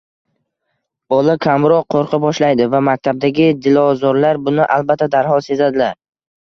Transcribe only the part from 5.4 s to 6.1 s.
sezadilar.